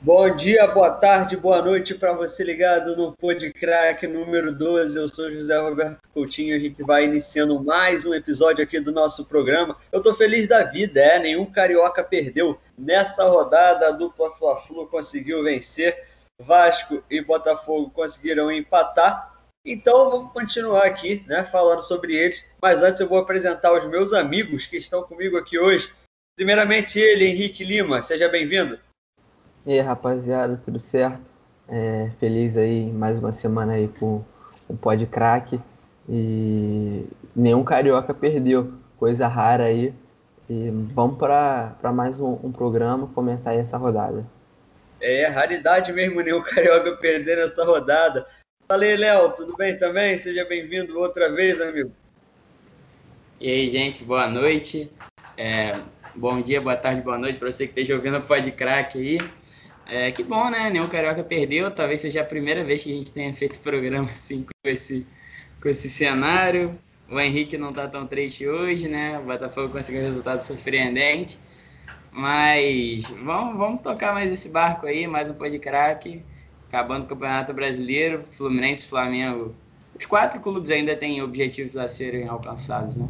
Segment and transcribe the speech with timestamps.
[0.00, 4.98] Bom dia, boa tarde, boa noite para você ligado no Podcrack número 12.
[4.98, 6.56] Eu sou José Roberto Coutinho.
[6.56, 9.76] A gente vai iniciando mais um episódio aqui do nosso programa.
[9.92, 11.18] Eu estou feliz da vida, é.
[11.18, 12.58] Nenhum carioca perdeu.
[12.76, 16.08] Nessa rodada, a dupla Fla-Flu conseguiu vencer.
[16.40, 19.32] Vasco e Botafogo conseguiram empatar.
[19.64, 22.44] Então vamos continuar aqui, né, falando sobre eles.
[22.60, 25.92] Mas antes eu vou apresentar os meus amigos que estão comigo aqui hoje.
[26.36, 28.02] Primeiramente ele, Henrique Lima.
[28.02, 28.78] Seja bem-vindo.
[29.64, 31.20] E aí, rapaziada, tudo certo?
[31.68, 34.24] É, feliz aí, mais uma semana aí com
[34.68, 35.60] o Pod Crack.
[36.08, 39.94] E nenhum carioca perdeu, coisa rara aí.
[40.50, 44.26] E vamos para mais um, um, programa comentar essa rodada.
[45.00, 48.26] É, raridade mesmo nenhum carioca perder nessa rodada.
[48.66, 50.18] Falei, Léo, tudo bem também?
[50.18, 51.92] Seja bem-vindo outra vez, amigo.
[53.40, 54.90] E aí, gente, boa noite.
[55.36, 55.76] É,
[56.16, 59.20] bom dia, boa tarde, boa noite para você que esteja ouvindo o Pod Crack aí.
[59.86, 60.70] É, que bom, né?
[60.70, 61.70] Nenhum carioca perdeu.
[61.70, 65.06] Talvez seja a primeira vez que a gente tenha feito programa assim com esse,
[65.60, 66.76] com esse cenário.
[67.10, 69.18] O Henrique não tá tão triste hoje, né?
[69.18, 71.38] O Botafogo conseguiu um resultado surpreendente.
[72.10, 76.22] Mas vamos, vamos tocar mais esse barco aí, mais um pó de craque.
[76.68, 79.54] Acabando o Campeonato Brasileiro, Fluminense, Flamengo.
[79.98, 83.06] Os quatro clubes ainda têm objetivos a serem alcançados, né?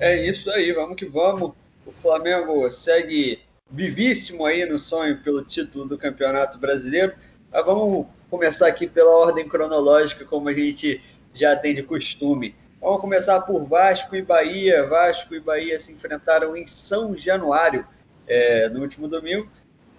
[0.00, 1.52] É isso aí, vamos que vamos.
[1.84, 3.38] O Flamengo segue
[3.70, 7.12] vivíssimo aí no sonho pelo título do Campeonato Brasileiro.
[7.52, 11.02] Mas vamos começar aqui pela ordem cronológica, como a gente
[11.34, 12.54] já tem de costume.
[12.80, 14.86] Vamos começar por Vasco e Bahia.
[14.86, 17.86] Vasco e Bahia se enfrentaram em São Januário
[18.26, 19.48] é, no último domingo.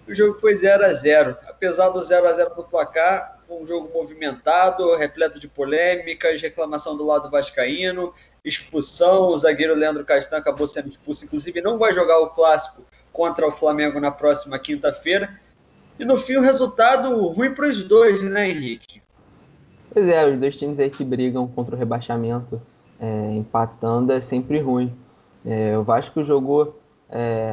[0.08, 3.66] O jogo foi 0 a 0 Apesar do 0 a 0 do placar, foi um
[3.66, 8.12] jogo movimentado, repleto de polêmicas, reclamação do lado vascaíno,
[8.44, 9.28] expulsão.
[9.28, 13.50] O zagueiro Leandro Castan acabou sendo expulso, inclusive não vai jogar o clássico contra o
[13.50, 15.38] Flamengo na próxima quinta-feira.
[15.98, 19.02] E no fim, o resultado ruim para os dois, né, Henrique?
[19.92, 22.60] Pois é, os dois times aí que brigam contra o rebaixamento,
[22.98, 24.94] é, empatando, é sempre ruim.
[25.44, 26.78] É, o Vasco jogou
[27.10, 27.52] é,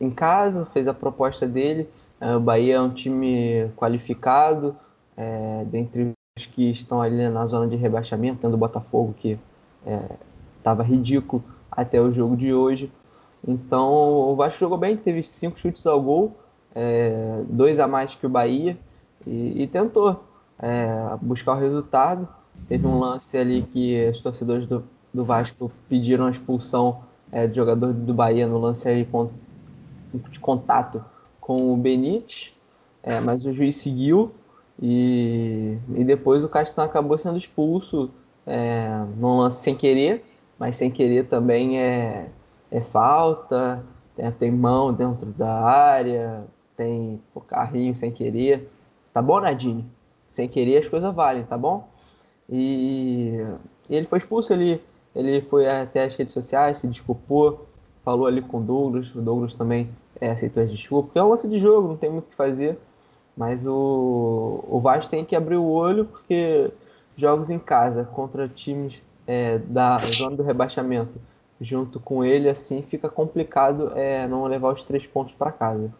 [0.00, 1.88] em casa, fez a proposta dele.
[2.20, 4.74] É, o Bahia é um time qualificado,
[5.16, 9.38] é, dentre os que estão ali na zona de rebaixamento, tendo o Botafogo, que
[10.58, 12.90] estava é, ridículo até o jogo de hoje.
[13.46, 16.36] Então o Vasco jogou bem, teve cinco chutes ao gol,
[16.74, 18.76] é, dois a mais que o Bahia,
[19.26, 20.22] e, e tentou
[20.58, 22.28] é, buscar o resultado.
[22.68, 24.82] Teve um lance ali que os torcedores do,
[25.12, 29.06] do Vasco pediram a expulsão é, do jogador do Bahia no lance aí
[30.30, 31.04] de contato
[31.40, 32.52] com o Benítez,
[33.02, 34.32] é, mas o juiz seguiu
[34.80, 38.10] e, e depois o Castan acabou sendo expulso
[38.46, 40.24] é, num lance sem querer,
[40.58, 42.28] mas sem querer também é
[42.70, 43.84] é falta,
[44.14, 46.44] tem, tem mão dentro da área,
[46.76, 48.70] tem o carrinho sem querer.
[49.12, 49.84] Tá bom, Nadine?
[50.28, 51.88] Sem querer as coisas valem, tá bom?
[52.48, 53.40] E,
[53.88, 54.80] e ele foi expulso, ele,
[55.14, 57.66] ele foi até as redes sociais, se desculpou,
[58.04, 59.88] falou ali com o Douglas, o Douglas também
[60.20, 62.36] é, aceitou as desculpas, porque é um lance de jogo, não tem muito o que
[62.36, 62.78] fazer.
[63.36, 66.70] Mas o, o Vasco tem que abrir o olho, porque
[67.16, 71.12] jogos em casa contra times é, da zona do rebaixamento
[71.60, 75.92] junto com ele, assim fica complicado é, não levar os três pontos para casa.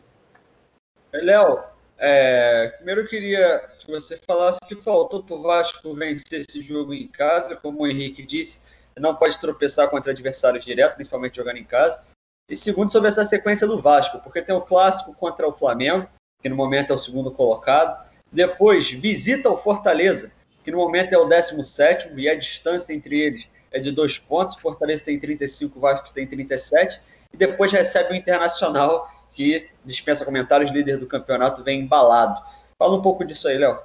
[1.13, 1.61] Léo,
[1.99, 6.93] é, primeiro eu queria que você falasse que faltou para o Vasco vencer esse jogo
[6.93, 8.67] em casa, como o Henrique disse,
[8.99, 12.03] não pode tropeçar contra adversários direto, principalmente jogando em casa.
[12.49, 16.09] E segundo, sobre essa sequência do Vasco, porque tem o clássico contra o Flamengo,
[16.41, 18.07] que no momento é o segundo colocado.
[18.31, 20.31] Depois, visita o Fortaleza,
[20.63, 24.57] que no momento é o 17 e a distância entre eles é de dois pontos,
[24.57, 27.01] Fortaleza tem 35, Vasco tem 37,
[27.33, 32.43] e depois recebe o Internacional, que dispensa comentários, líder do campeonato, vem embalado.
[32.79, 33.79] Fala um pouco disso aí, Léo.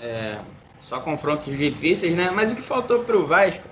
[0.00, 0.38] É,
[0.80, 2.30] só confrontos difíceis, né?
[2.30, 3.68] Mas o que faltou para o Vasco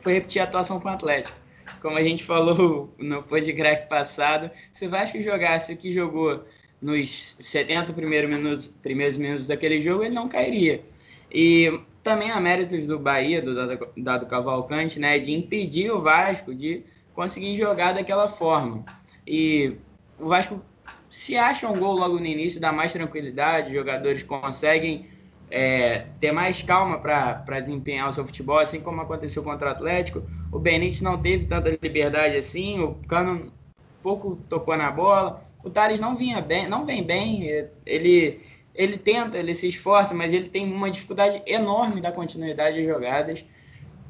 [0.00, 1.36] foi repetir a atuação com o Atlético.
[1.80, 6.44] Como a gente falou no podcast passado, se o Vasco jogasse o que jogou
[6.80, 10.84] nos 70 primeiros minutos, primeiros minutos daquele jogo, ele não cairia.
[11.32, 16.54] E também há méritos do Bahia, do Dado, Dado Cavalcante, né, de impedir o Vasco
[16.54, 18.84] de conseguir jogar daquela forma.
[19.26, 19.74] E
[20.16, 20.62] o Vasco
[21.10, 25.08] se acha um gol logo no início, dá mais tranquilidade, os jogadores conseguem
[25.50, 30.22] é, ter mais calma para desempenhar o seu futebol, assim como aconteceu contra o Atlético.
[30.52, 33.52] O Benítez não teve tanta liberdade assim, o Cano
[34.00, 35.44] pouco tocou na bola.
[35.64, 38.40] O Thales não vinha bem, não vem bem, ele
[38.76, 43.44] ele tenta, ele se esforça, mas ele tem uma dificuldade enorme da continuidade de jogadas.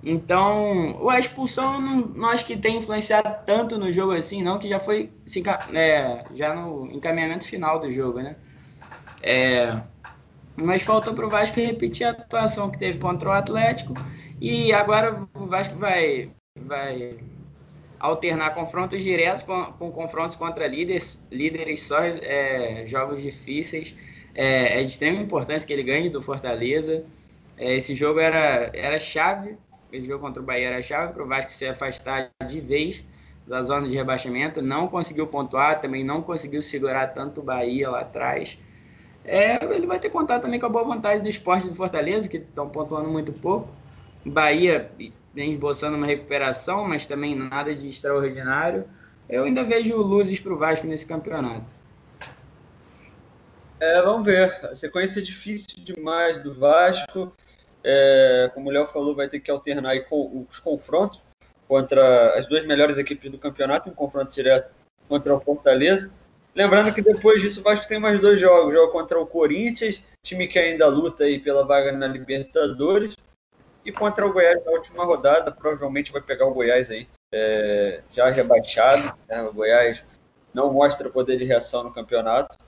[0.02, 4.68] Então, a expulsão não, não acho que tem influenciado tanto no jogo assim, não, que
[4.68, 5.10] já foi
[5.72, 8.36] é, já no encaminhamento final do jogo, né?
[9.22, 9.80] É,
[10.54, 13.94] mas faltou para o Vasco repetir a atuação que teve contra o Atlético
[14.40, 17.18] e agora o Vasco vai, vai
[17.98, 23.94] alternar confrontos diretos com, com confrontos contra líderes, líderes só é, jogos difíceis.
[24.36, 27.04] É, é, de extrema importância que ele ganhe do Fortaleza.
[27.56, 29.56] É, esse jogo era, era chave,
[29.90, 33.02] esse jogo contra o Bahia era chave para o Vasco se afastar de vez
[33.46, 34.60] da zona de rebaixamento.
[34.60, 38.58] Não conseguiu pontuar, também não conseguiu segurar tanto o Bahia lá atrás.
[39.24, 42.36] É, ele vai ter contato também com a boa vontade do esporte do Fortaleza, que
[42.36, 43.68] estão pontuando muito pouco.
[44.24, 44.90] Bahia
[45.32, 48.84] vem esboçando uma recuperação, mas também nada de extraordinário.
[49.28, 51.74] Eu ainda vejo luzes para o Vasco nesse campeonato.
[53.78, 54.64] É, vamos ver.
[54.64, 57.32] A sequência é difícil demais do Vasco.
[57.84, 61.22] É, como o Léo falou, vai ter que alternar com os confrontos
[61.68, 64.72] contra as duas melhores equipes do campeonato, um confronto direto
[65.08, 66.10] contra o Fortaleza.
[66.54, 68.72] Lembrando que depois disso o Vasco tem mais dois jogos.
[68.72, 73.14] Jogo contra o Corinthians, time que ainda luta aí pela vaga na Libertadores.
[73.84, 78.28] E contra o Goiás na última rodada, provavelmente vai pegar o Goiás aí, é, já
[78.30, 79.16] rebaixado.
[79.28, 79.42] Né?
[79.42, 80.02] O Goiás
[80.52, 82.58] não mostra poder de reação no campeonato.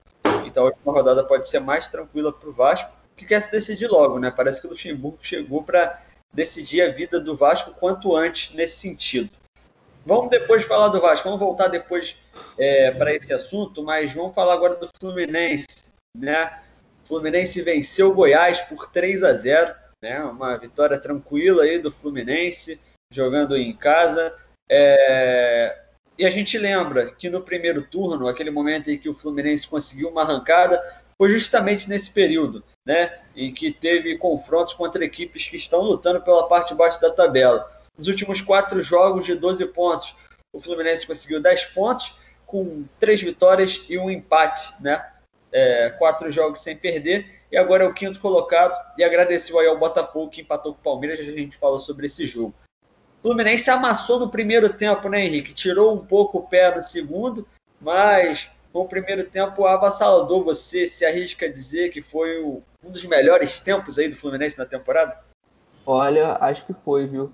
[0.49, 3.89] Então a última rodada pode ser mais tranquila para o Vasco, que quer se decidir
[3.89, 4.31] logo, né?
[4.31, 6.03] Parece que o Luxemburgo chegou para
[6.33, 9.31] decidir a vida do Vasco quanto antes nesse sentido.
[10.07, 12.17] Vamos depois falar do Vasco, vamos voltar depois
[12.57, 16.63] é, para esse assunto, mas vamos falar agora do Fluminense, né?
[17.05, 20.23] Fluminense venceu o Goiás por 3 a 0, né?
[20.25, 22.81] Uma vitória tranquila aí do Fluminense,
[23.11, 24.35] jogando em casa.
[24.71, 25.88] É...
[26.19, 30.09] E a gente lembra que no primeiro turno, aquele momento em que o Fluminense conseguiu
[30.09, 30.83] uma arrancada,
[31.17, 36.49] foi justamente nesse período, né, em que teve confrontos contra equipes que estão lutando pela
[36.49, 37.71] parte de baixo da tabela.
[37.97, 40.15] Nos últimos quatro jogos de 12 pontos,
[40.53, 42.15] o Fluminense conseguiu 10 pontos,
[42.47, 45.05] com três vitórias e um empate, né?
[45.53, 48.75] É, quatro jogos sem perder, e agora é o quinto colocado.
[48.97, 52.27] E agradeceu aí ao Botafogo que empatou com o Palmeiras, a gente falou sobre esse
[52.27, 52.55] jogo.
[53.23, 55.53] Fluminense amassou no primeiro tempo, né, Henrique?
[55.53, 57.47] Tirou um pouco o pé no segundo,
[57.81, 60.45] mas com o primeiro tempo avassalador.
[60.45, 64.57] Você se arrisca a dizer que foi o, um dos melhores tempos aí do Fluminense
[64.57, 65.19] na temporada?
[65.85, 67.33] Olha, acho que foi, viu?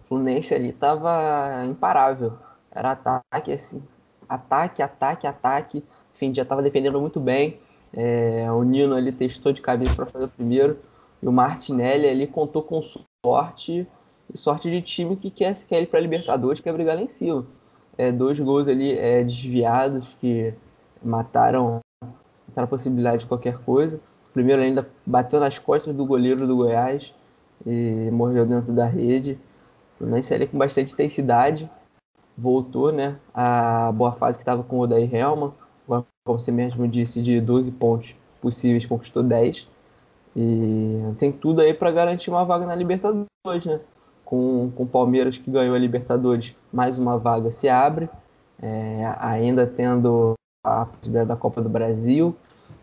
[0.00, 2.38] O Fluminense ali tava imparável.
[2.70, 3.82] Era ataque, assim.
[4.28, 5.84] Ataque, ataque, ataque.
[6.14, 7.60] Enfim, já tava defendendo muito bem.
[7.92, 10.78] É, o Nino ali testou de cabeça para fazer o primeiro.
[11.22, 12.82] E o Martinelli ali contou com
[13.24, 13.86] sorte
[14.34, 17.46] sorte de time que quer, quer ir para Libertadores, quer brigar lá em cima.
[17.96, 20.54] É, dois gols ali é, desviados que
[21.02, 21.80] mataram,
[22.48, 24.00] mataram a possibilidade de qualquer coisa.
[24.30, 27.12] O primeiro ainda bateu nas costas do goleiro do Goiás
[27.66, 29.38] e morreu dentro da rede.
[29.94, 31.70] O Fluminense ali com bastante intensidade
[32.36, 33.18] voltou, né?
[33.34, 35.54] A boa fase que estava com o Odair Helma,
[35.86, 39.68] como você mesmo disse, de 12 pontos possíveis, conquistou 10.
[40.34, 43.26] E tem tudo aí para garantir uma vaga na Libertadores,
[43.66, 43.80] né?
[44.32, 48.08] Com, o Palmeiras que ganhou a Libertadores, mais uma vaga se abre,
[48.62, 50.32] é, ainda tendo
[50.64, 52.34] a possibilidade da Copa do Brasil.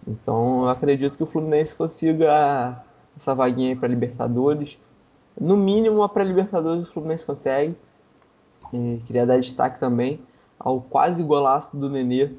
[0.07, 2.83] Então eu acredito que o Fluminense consiga
[3.19, 4.77] essa vaguinha para Libertadores.
[5.41, 7.75] No mínimo, a pré-Libertadores o Fluminense consegue.
[8.71, 10.19] E queria dar destaque também
[10.59, 12.29] ao quase golaço do Nenê.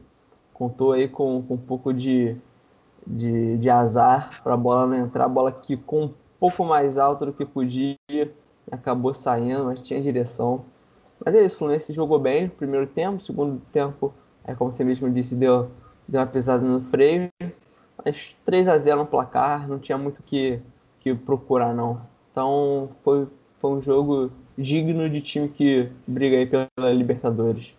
[0.54, 2.36] Contou aí com, com um pouco de,
[3.04, 5.24] de, de azar para a bola não entrar.
[5.24, 7.96] A bola que com um pouco mais alta do que podia
[8.70, 10.64] acabou saindo, mas tinha direção.
[11.24, 14.12] Mas é isso, o Fluminense jogou bem no primeiro tempo, segundo tempo,
[14.44, 15.70] é como você mesmo disse, deu,
[16.08, 17.30] deu uma pesada no freio.
[18.04, 20.60] Mas 3 a 0 no placar, não tinha muito que,
[21.00, 22.00] que procurar não.
[22.30, 23.28] Então foi,
[23.60, 27.74] foi um jogo digno de time que briga aí pela Libertadores.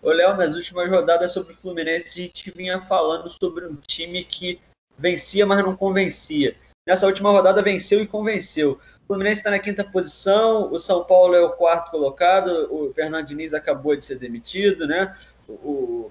[0.00, 4.24] Ô Léo, nas últimas rodadas sobre o Fluminense, a gente vinha falando sobre um time
[4.24, 4.60] que
[4.96, 6.56] vencia, mas não convencia.
[6.88, 8.80] Nessa última rodada venceu e convenceu.
[9.04, 13.26] O Fluminense está na quinta posição, o São Paulo é o quarto colocado, o Fernando
[13.26, 15.14] Diniz acabou de ser demitido, né?
[15.46, 16.10] O,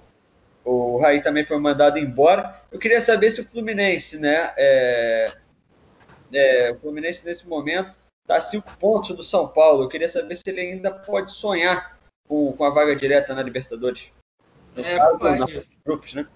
[0.64, 2.62] o Raí também foi mandado embora.
[2.72, 4.54] Eu queria saber se o Fluminense, né?
[4.56, 5.32] É,
[6.32, 9.84] é, o Fluminense nesse momento está a cinco pontos do São Paulo.
[9.84, 14.12] Eu queria saber se ele ainda pode sonhar com, com a vaga direta na Libertadores.
[14.76, 16.28] No é, caso, grupos, né?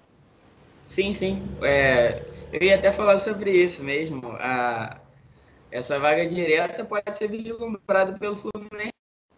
[0.88, 1.48] Sim, sim.
[1.62, 4.22] É, eu ia até falar sobre isso mesmo.
[4.40, 5.00] A,
[5.72, 8.94] essa vaga direta pode ser vislumbrada pelo Fluminense,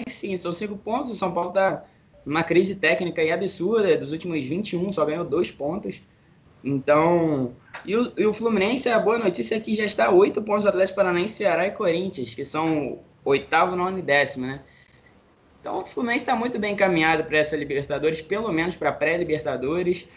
[0.07, 0.35] sim.
[0.35, 1.11] São cinco pontos.
[1.11, 1.85] O São Paulo está
[2.25, 3.97] numa crise técnica e absurda.
[3.97, 6.01] Dos últimos 21, só ganhou dois pontos.
[6.63, 7.53] Então,
[7.85, 10.69] e o, e o Fluminense, a boa notícia é que já está oito pontos do
[10.69, 14.61] Atlético Paranaense, Ceará e Corinthians, que são oitavo, nono e décimo, né?
[15.59, 20.07] Então o Fluminense está muito bem encaminhado para essa Libertadores, pelo menos para pré-Libertadores.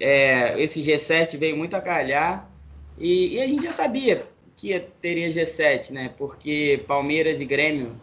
[0.00, 2.50] É, esse G7 veio muito a calhar
[2.98, 4.26] e, e, a gente já sabia
[4.56, 6.14] que teria G7, né?
[6.16, 8.00] Porque Palmeiras e Grêmio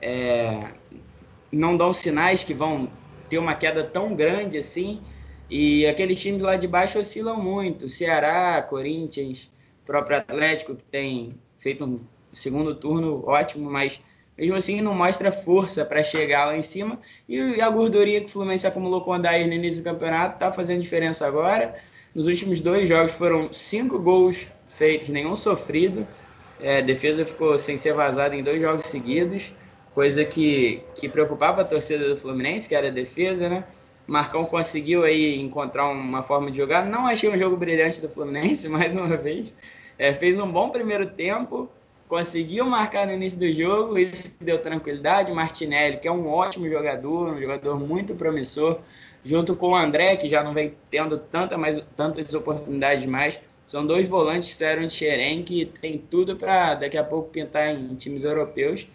[0.00, 0.70] é,
[1.50, 2.90] não dão sinais que vão
[3.28, 5.00] ter uma queda tão grande assim.
[5.48, 7.88] E aqueles times lá de baixo oscilam muito.
[7.88, 9.50] Ceará, Corinthians,
[9.84, 11.98] próprio Atlético, que tem feito um
[12.32, 14.00] segundo turno ótimo, mas
[14.40, 16.98] mesmo assim não mostra força para chegar lá em cima.
[17.28, 20.50] E a gordurinha que o Fluminense acumulou com o Adair no início do campeonato está
[20.50, 21.74] fazendo diferença agora.
[22.14, 26.06] Nos últimos dois jogos foram cinco gols feitos, nenhum sofrido.
[26.58, 29.52] É, a defesa ficou sem ser vazada em dois jogos seguidos,
[29.94, 33.64] coisa que, que preocupava a torcida do Fluminense, que era a defesa, né?
[34.06, 36.84] Marcão conseguiu aí encontrar uma forma de jogar.
[36.84, 39.54] Não achei um jogo brilhante do Fluminense, mais uma vez.
[39.98, 41.70] É, fez um bom primeiro tempo,
[42.10, 45.30] conseguiu marcar no início do jogo, isso deu tranquilidade.
[45.30, 48.80] Martinelli, que é um ótimo jogador, um jogador muito promissor,
[49.24, 53.40] junto com o André, que já não vem tendo tanta mais, tantas oportunidades mais.
[53.64, 57.72] São dois volantes que saíram de Xerém, que tem tudo para daqui a pouco pintar
[57.72, 58.88] em times europeus.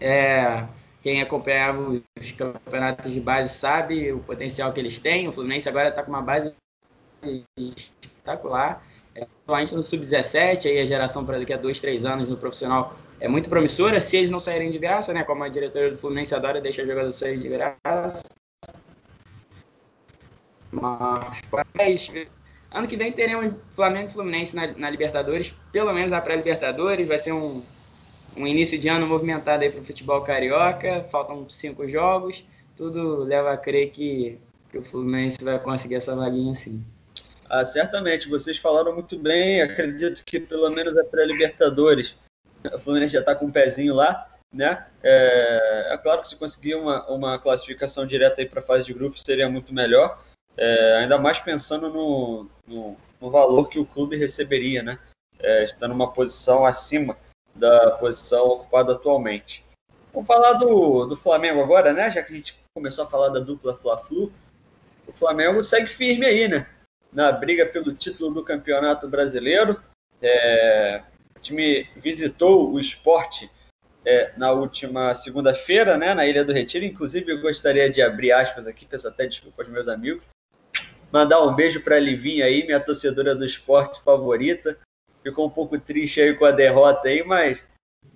[0.00, 0.64] É,
[1.02, 5.26] quem acompanhava os campeonatos de base sabe o potencial que eles têm.
[5.26, 6.54] O Fluminense agora está com uma base
[7.56, 8.86] espetacular.
[9.18, 12.96] É, principalmente no sub-17, aí a geração para daqui a dois, três anos no profissional
[13.18, 14.00] é muito promissora.
[14.00, 15.24] Se eles não saírem de graça, né?
[15.24, 18.22] Como a diretora do Fluminense adora deixar jogador sair de graça.
[20.70, 22.12] Mas
[22.70, 27.08] ano que vem teremos Flamengo e Fluminense na, na Libertadores, pelo menos na pré-Libertadores.
[27.08, 27.60] Vai ser um,
[28.36, 31.04] um início de ano movimentado aí para o futebol carioca.
[31.10, 32.46] Faltam cinco jogos.
[32.76, 34.38] Tudo leva a crer que,
[34.70, 36.84] que o Fluminense vai conseguir essa vaguinha sim.
[37.48, 39.62] Ah, certamente, vocês falaram muito bem.
[39.62, 42.16] Acredito que pelo menos a pré-Libertadores,
[42.72, 44.86] o Fluminense já está com um pezinho lá, né?
[45.02, 49.22] É, é, claro que se conseguir uma, uma classificação direta para a fase de grupos
[49.22, 50.22] seria muito melhor,
[50.56, 54.98] é, ainda mais pensando no, no, no, valor que o clube receberia, né?
[55.38, 57.16] É, está numa posição acima
[57.54, 59.64] da posição ocupada atualmente.
[60.12, 62.10] Vamos falar do, do Flamengo agora, né?
[62.10, 64.32] Já que a gente começou a falar da dupla Fla-Flu,
[65.06, 66.66] o Flamengo segue firme aí, né?
[67.12, 69.80] Na briga pelo título do Campeonato Brasileiro.
[70.20, 71.02] É,
[71.36, 73.50] o time visitou o esporte
[74.04, 76.84] é, na última segunda-feira, né, na Ilha do Retiro.
[76.84, 80.24] Inclusive, eu gostaria de abrir aspas aqui, peço até desculpa aos meus amigos.
[81.10, 84.78] Mandar um beijo para a Livinha aí, minha torcedora do esporte favorita.
[85.22, 87.58] Ficou um pouco triste aí com a derrota aí, mas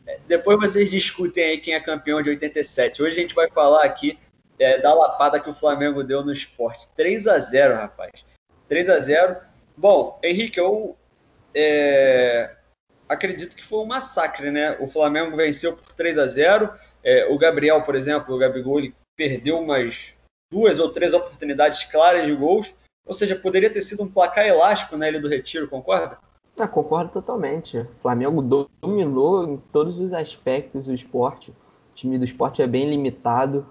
[0.07, 3.03] é, depois vocês discutem aí quem é campeão de 87.
[3.03, 4.19] Hoje a gente vai falar aqui
[4.59, 6.89] é, da lapada que o Flamengo deu no esporte.
[6.95, 8.25] 3 a 0 rapaz.
[8.69, 9.37] 3 a 0
[9.77, 10.97] Bom, Henrique, eu
[11.55, 12.55] é,
[13.09, 14.77] acredito que foi um massacre, né?
[14.81, 16.71] O Flamengo venceu por 3 a 0
[17.03, 20.15] é, O Gabriel, por exemplo, o Gabigol, ele perdeu umas
[20.53, 22.75] duas ou três oportunidades claras de gols.
[23.07, 26.19] Ou seja, poderia ter sido um placar elástico na Ilha do Retiro, concorda?
[26.57, 27.79] Ah, concordo totalmente.
[27.79, 31.51] O Flamengo dominou em todos os aspectos do esporte.
[31.51, 33.67] O time do esporte é bem limitado.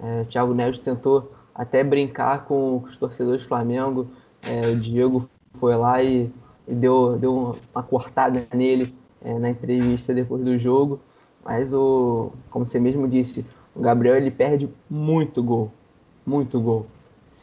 [0.00, 4.10] É, o Thiago Neves tentou até brincar com os torcedores do Flamengo,
[4.46, 6.30] é, o Diego foi lá e,
[6.66, 11.00] e deu, deu uma cortada nele é, na entrevista depois do jogo.
[11.44, 15.70] Mas o, como você mesmo disse, o Gabriel ele perde muito gol,
[16.26, 16.86] muito gol.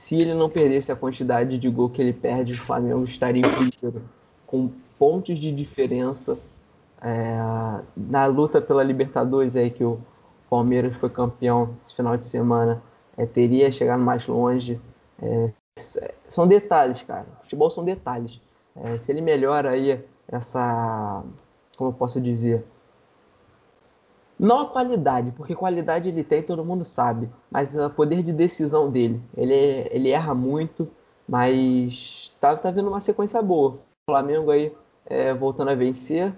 [0.03, 4.01] Se ele não perdesse a quantidade de gol que ele perde, o Flamengo estaria inteiro,
[4.45, 6.37] com pontos de diferença
[7.01, 7.39] é,
[7.95, 9.99] na luta pela Libertadores aí que o
[10.49, 12.81] Palmeiras foi campeão esse final de semana,
[13.17, 14.79] é, teria chegado mais longe.
[15.21, 15.51] É,
[16.29, 17.25] são detalhes, cara.
[17.43, 18.39] Futebol são detalhes.
[18.75, 21.23] É, se ele melhora aí essa.
[21.77, 22.65] Como eu posso dizer?
[24.39, 27.29] Não a qualidade, porque qualidade ele tem, todo mundo sabe.
[27.49, 29.21] Mas o poder de decisão dele.
[29.37, 29.53] Ele,
[29.91, 30.89] ele erra muito,
[31.27, 33.73] mas tá, tá vindo uma sequência boa.
[34.07, 34.73] O Flamengo aí
[35.05, 36.33] é, voltando a vencer.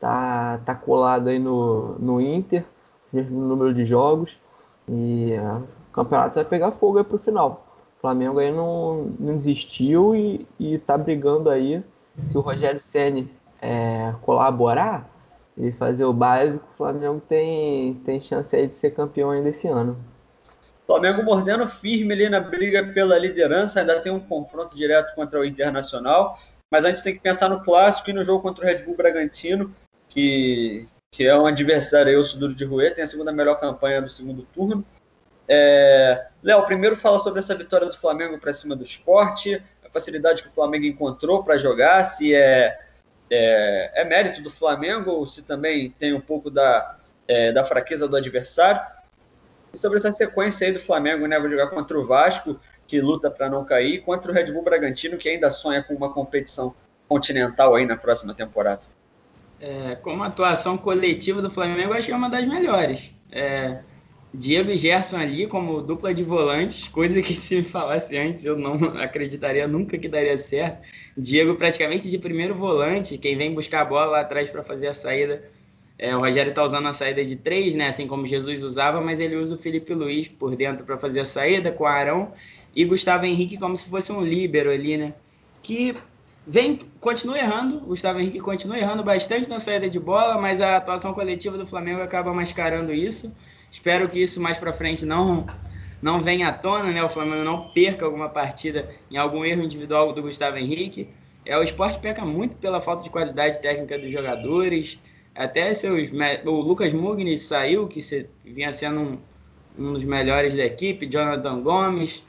[0.00, 2.64] Tá, tá colado aí no, no Inter,
[3.12, 4.38] no número de jogos.
[4.88, 7.67] E é, o campeonato vai pegar fogo aí pro final.
[7.98, 11.82] O Flamengo aí não, não desistiu e, e tá brigando aí.
[12.28, 13.28] Se o Rogério Senni
[13.60, 15.08] é, colaborar
[15.56, 19.66] e fazer o básico, o Flamengo tem, tem chance aí de ser campeão ainda esse
[19.66, 19.98] ano.
[20.86, 25.44] Flamengo mordendo firme ali na briga pela liderança, ainda tem um confronto direto contra o
[25.44, 26.38] Internacional,
[26.70, 28.96] mas a gente tem que pensar no clássico e no jogo contra o Red Bull
[28.96, 29.74] Bragantino,
[30.08, 34.00] que, que é um adversário aí, o Suduro de Ruê, tem a segunda melhor campanha
[34.00, 34.82] do segundo turno.
[35.48, 36.26] É...
[36.42, 40.48] Léo, primeiro fala sobre essa vitória do Flamengo para cima do esporte, a facilidade que
[40.48, 42.78] o Flamengo encontrou para jogar, se é,
[43.30, 48.06] é, é, mérito do Flamengo ou se também tem um pouco da, é, da fraqueza
[48.06, 48.80] do adversário.
[49.72, 51.38] E sobre essa sequência aí do Flamengo, né?
[51.38, 55.18] Vai jogar contra o Vasco, que luta para não cair, contra o Red Bull Bragantino,
[55.18, 56.74] que ainda sonha com uma competição
[57.06, 58.82] continental aí na próxima temporada.
[59.60, 63.12] É, como atuação coletiva do Flamengo, acho que é uma das melhores.
[63.30, 63.78] É,
[64.32, 68.56] Diego e Gerson ali como dupla de volantes, coisa que se me falasse antes eu
[68.56, 70.86] não acreditaria nunca que daria certo.
[71.16, 74.94] Diego praticamente de primeiro volante, quem vem buscar a bola lá atrás para fazer a
[74.94, 75.42] saída.
[75.98, 77.88] É, o Rogério está usando a saída de três, né?
[77.88, 81.24] Assim como Jesus usava, mas ele usa o Felipe Luiz por dentro para fazer a
[81.24, 82.32] saída com o Arão
[82.74, 85.14] e Gustavo Henrique como se fosse um líbero ali, né?
[85.62, 85.96] Que
[86.46, 91.12] vem, continua errando, Gustavo Henrique continua errando bastante na saída de bola, mas a atuação
[91.12, 93.34] coletiva do Flamengo acaba mascarando isso.
[93.70, 95.46] Espero que isso mais para frente não
[96.00, 97.02] não venha à tona, né?
[97.02, 101.08] O Flamengo não perca alguma partida em algum erro individual do Gustavo Henrique.
[101.44, 104.98] É, o esporte peca muito pela falta de qualidade técnica dos jogadores.
[105.34, 106.10] Até seus.
[106.44, 108.00] O Lucas Mugni saiu, que
[108.44, 109.18] vinha sendo um,
[109.78, 112.24] um dos melhores da equipe, Jonathan Gomes,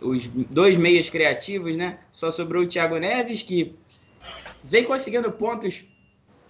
[0.00, 1.98] os dois meias criativos, né?
[2.12, 3.74] Só sobrou o Thiago Neves, que
[4.62, 5.84] vem conseguindo pontos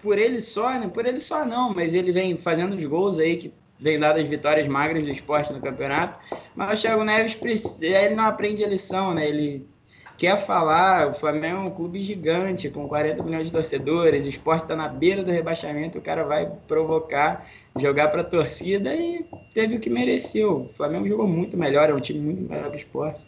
[0.03, 0.89] por ele só, né?
[0.89, 4.27] Por ele só não, mas ele vem fazendo os gols aí que vem dado as
[4.27, 6.19] vitórias magras do esporte no campeonato.
[6.55, 7.37] Mas o Thiago Neves,
[7.81, 9.29] ele não aprende a lição, né?
[9.29, 9.67] Ele
[10.17, 14.63] quer falar, o Flamengo é um clube gigante, com 40 milhões de torcedores, o esporte
[14.63, 19.77] está na beira do rebaixamento, o cara vai provocar, jogar para a torcida e teve
[19.77, 20.71] o que mereceu.
[20.71, 23.21] O Flamengo jogou muito melhor, é um time muito melhor que o esporte.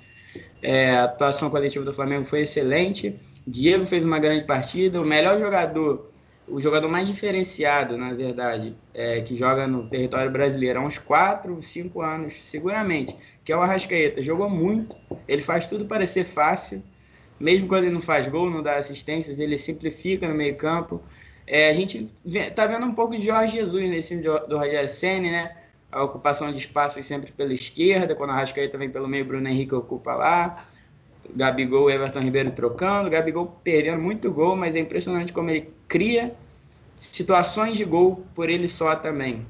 [0.62, 3.16] É, a atuação coletiva do Flamengo foi excelente.
[3.46, 5.00] Diego fez uma grande partida.
[5.00, 6.10] O melhor jogador
[6.48, 11.62] o jogador mais diferenciado, na verdade, é, que joga no território brasileiro há uns 4,
[11.62, 14.22] 5 anos, seguramente, que é o Arrascaeta.
[14.22, 16.82] Jogou muito, ele faz tudo parecer fácil,
[17.38, 21.02] mesmo quando ele não faz gol, não dá assistências, ele simplifica no meio campo.
[21.46, 25.30] É, a gente está vendo um pouco de Jorge Jesus nesse time do Rogério Senna,
[25.30, 25.56] né?
[25.90, 29.74] A ocupação de espaços sempre pela esquerda, quando a Arrascaeta vem pelo meio, Bruno Henrique
[29.74, 30.66] ocupa lá.
[31.34, 36.34] Gabigol e Everton Ribeiro trocando, Gabigol perdendo muito gol, mas é impressionante como ele cria
[36.98, 39.46] situações de gol por ele só também.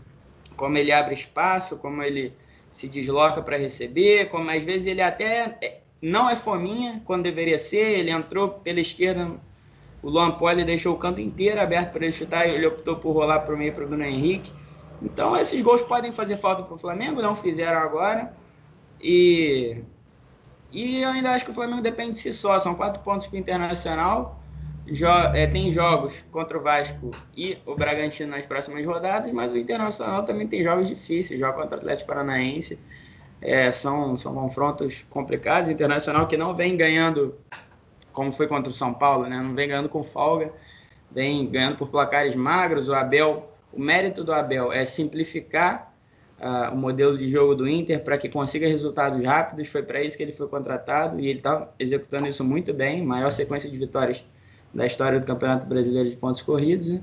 [0.56, 2.32] Como ele abre espaço, como ele
[2.70, 7.58] se desloca para receber, como às vezes ele até é, não é fominha quando deveria
[7.58, 9.30] ser, ele entrou pela esquerda,
[10.02, 13.40] o Luan Poli deixou o canto inteiro aberto para ele chutar ele optou por rolar
[13.40, 14.52] para o meio para o Bruno Henrique.
[15.02, 18.34] Então esses gols podem fazer falta para o Flamengo, não fizeram agora.
[19.00, 19.82] E
[20.72, 22.58] e eu ainda acho que o Flamengo depende de si só.
[22.60, 24.40] São quatro pontos para o Internacional.
[24.86, 29.58] Jo é, tem jogos contra o Vasco e o Bragantino nas próximas rodadas, mas o
[29.58, 31.40] Internacional também tem jogos difíceis.
[31.40, 32.78] Joga contra o Atlético Paranaense.
[33.40, 35.68] É, são, são confrontos complicados.
[35.68, 37.34] O Internacional que não vem ganhando,
[38.12, 39.40] como foi contra o São Paulo, né?
[39.40, 40.52] não vem ganhando com folga,
[41.10, 42.88] vem ganhando por placares magros.
[42.88, 45.95] O Abel, o mérito do Abel é simplificar
[46.40, 49.68] uh, o modelo de jogo do Inter para que consiga resultados rápidos.
[49.68, 53.04] Foi para isso que ele foi contratado e ele está executando isso muito bem.
[53.04, 54.24] Maior sequência de vitórias
[54.72, 56.88] da história do Campeonato Brasileiro de Pontos Corridos.
[56.88, 57.00] Né?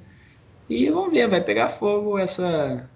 [0.69, 2.89] E vamos ver, vai pegar fogo essa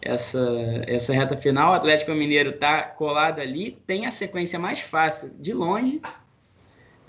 [0.00, 0.40] essa
[0.86, 1.72] essa reta final.
[1.72, 6.00] O Atlético Mineiro está colado ali, tem a sequência mais fácil de longe.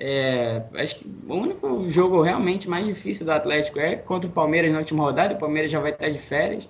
[0.02, 4.72] É, acho que o único jogo realmente mais difícil do Atlético é contra o Palmeiras
[4.72, 5.36] na última rodada.
[5.36, 6.70] O Palmeiras já vai estar de férias.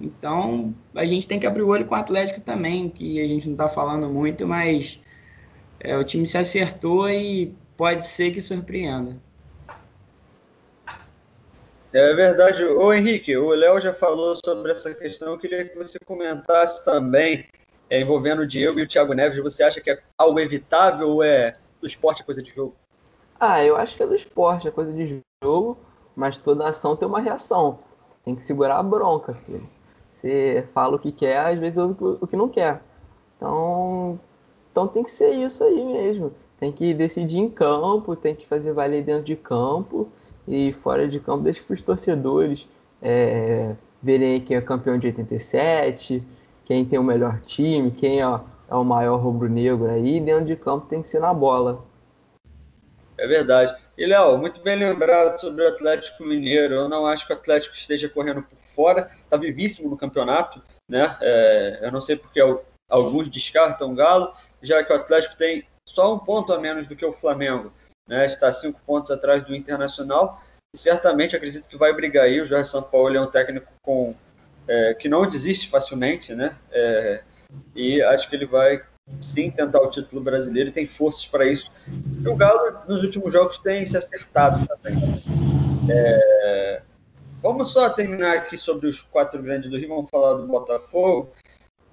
[0.00, 3.46] Então, a gente tem que abrir o olho com o Atlético também, que a gente
[3.46, 4.98] não está falando muito, mas
[5.78, 9.16] é, o time se acertou e pode ser que surpreenda.
[11.92, 12.64] É verdade.
[12.64, 15.32] Ô Henrique, o Léo já falou sobre essa questão.
[15.32, 17.46] Eu queria que você comentasse também,
[17.90, 19.42] é, envolvendo o Diego e o Thiago Neves.
[19.42, 22.76] Você acha que é algo evitável ou é do esporte, é coisa de jogo?
[23.38, 25.78] Ah, eu acho que é do esporte, é coisa de jogo,
[26.14, 27.80] mas toda ação tem uma reação.
[28.24, 29.66] Tem que segurar a bronca, filho.
[30.20, 32.82] Você fala o que quer, às vezes ouve o que não quer.
[33.36, 34.20] Então,
[34.70, 36.32] então tem que ser isso aí mesmo.
[36.58, 40.08] Tem que decidir em campo, tem que fazer valer dentro de campo
[40.46, 42.66] e fora de campo deixa para os torcedores
[43.00, 46.22] é, verem quem é campeão de 87,
[46.66, 50.20] quem tem o melhor time, quem é, é o maior rubro-negro aí.
[50.20, 51.82] Dentro de campo tem que ser na bola.
[53.16, 53.74] É verdade.
[53.96, 56.74] E, Léo, muito bem lembrado sobre o Atlético Mineiro.
[56.74, 61.14] Eu não acho que o Atlético esteja correndo por fora, está vivíssimo no campeonato, né?
[61.20, 62.40] É, eu não sei porque
[62.88, 66.96] alguns descartam o Galo, já que o Atlético tem só um ponto a menos do
[66.96, 67.70] que o Flamengo,
[68.08, 68.24] né?
[68.24, 70.42] Está cinco pontos atrás do Internacional
[70.74, 72.40] e certamente acredito que vai brigar aí.
[72.40, 74.14] O Jorge São Paulo é um técnico com
[74.66, 76.56] é, que não desiste facilmente, né?
[76.72, 77.22] É,
[77.74, 78.82] e acho que ele vai
[79.20, 81.70] sim tentar o título brasileiro e tem forças para isso.
[82.22, 84.96] E o Galo nos últimos jogos tem se acertado também.
[85.90, 86.29] É,
[87.42, 89.88] vamos só terminar aqui sobre os quatro grandes do Rio.
[89.88, 91.30] Vamos falar do Botafogo,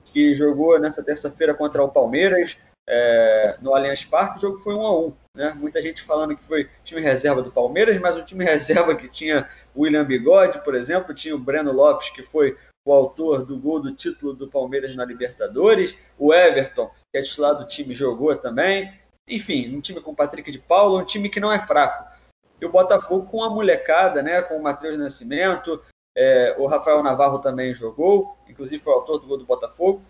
[0.05, 2.57] que jogou nessa terça-feira contra o Palmeiras
[2.88, 4.38] é, no Allianz Parque.
[4.38, 5.53] O jogo foi 1 a 1 né?
[5.55, 9.47] Muita gente falando que foi time reserva do Palmeiras, mas o time reserva que tinha
[9.75, 13.79] o William Bigode, por exemplo, tinha o Breno Lopes, que foi o autor do gol
[13.79, 18.91] do título do Palmeiras na Libertadores, o Everton, que é titular do time, jogou também.
[19.27, 22.16] Enfim, um time com Patrick de Paulo, um time que não é fraco.
[22.59, 24.41] E o Botafogo com a molecada, né?
[24.41, 25.81] Com o Matheus Nascimento,
[26.15, 30.01] é, o Rafael Navarro também jogou, inclusive foi o autor do gol do Botafogo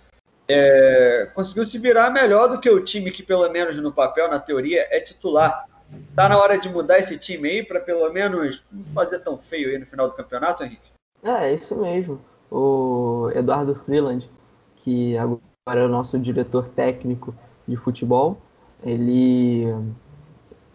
[0.48, 4.40] é, conseguiu se virar melhor do que o time que, pelo menos no papel, na
[4.40, 5.66] teoria, é titular.
[6.16, 9.70] Tá na hora de mudar esse time aí para pelo menos não fazer tão feio
[9.70, 10.92] aí no final do campeonato, Henrique?
[11.24, 12.22] É, é isso mesmo.
[12.50, 14.30] O Eduardo Freeland,
[14.78, 17.36] que agora é o nosso diretor técnico
[17.68, 18.38] de futebol,
[18.84, 19.66] ele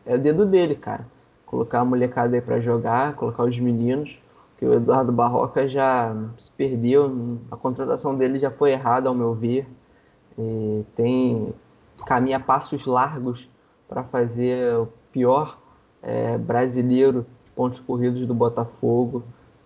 [0.04, 1.06] é o dedo dele, cara.
[1.52, 4.18] Colocar a molecada aí para jogar, colocar os meninos
[4.56, 9.34] que o Eduardo Barroca já se perdeu, a contratação dele já foi errada, ao meu
[9.34, 9.66] ver.
[10.38, 11.52] E tem
[12.06, 13.46] caminha passos largos
[13.86, 15.58] para fazer o pior
[16.02, 19.22] é, brasileiro de pontos corridos do Botafogo.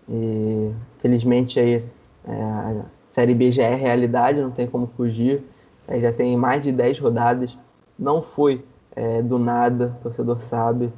[0.09, 1.85] E felizmente aí
[2.25, 5.41] é, a Série B já é realidade, não tem como fugir.
[5.87, 7.57] É, já tem mais de 10 rodadas.
[7.97, 10.91] Não foi é, do nada, o torcedor sabe.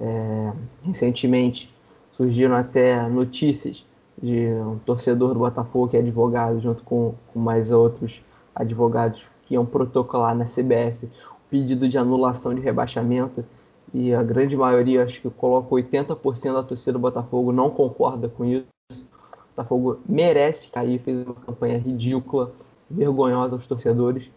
[0.00, 0.52] É,
[0.82, 1.72] recentemente
[2.16, 3.84] surgiram até notícias
[4.20, 8.20] de um torcedor do Botafogo que é advogado, junto com, com mais outros
[8.54, 13.44] advogados que iam protocolar na CBF o pedido de anulação de rebaixamento
[13.92, 18.44] e a grande maioria, acho que coloca 80% da torcida do Botafogo não concorda com
[18.44, 18.66] isso.
[18.90, 22.52] O Botafogo merece cair, fez uma campanha ridícula,
[22.90, 24.28] vergonhosa aos torcedores.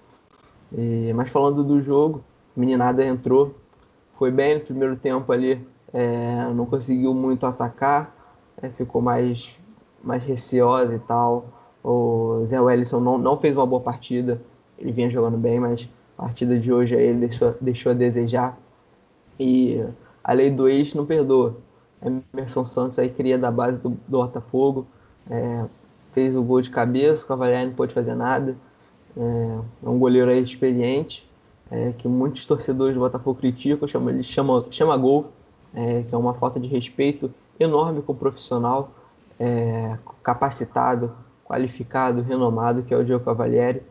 [0.71, 2.23] E, mas falando do jogo,
[2.55, 3.55] meninada entrou,
[4.17, 8.13] foi bem no primeiro tempo ali, é, não conseguiu muito atacar,
[8.61, 9.51] é, ficou mais,
[10.03, 11.45] mais receosa e tal.
[11.83, 14.41] O Zé Wellison não, não fez uma boa partida,
[14.77, 18.57] ele vinha jogando bem, mas a partida de hoje ele deixou, deixou a desejar.
[19.39, 19.83] E
[20.23, 21.57] a lei do ex não perdoa.
[22.33, 24.87] Emerson Santos aí cria da base do, do Botafogo,
[25.29, 25.65] é,
[26.13, 28.55] fez o gol de cabeça, o Cavalieri não pôde fazer nada.
[29.15, 31.26] É, é um goleiro aí experiente,
[31.69, 35.31] é, que muitos torcedores do Botafogo criticam, chama, ele chama, chama gol,
[35.73, 38.91] é, que é uma falta de respeito enorme com o profissional
[39.39, 41.11] é, capacitado,
[41.45, 43.81] qualificado, renomado, que é o Diego Cavalieri.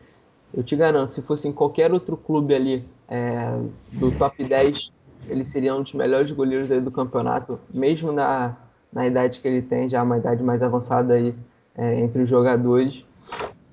[0.53, 3.59] Eu te garanto, se fosse em qualquer outro clube ali é,
[3.91, 4.91] do top 10,
[5.27, 8.55] ele seria um dos melhores goleiros aí do campeonato, mesmo na,
[8.91, 11.33] na idade que ele tem, já uma idade mais avançada aí
[11.75, 13.03] é, entre os jogadores.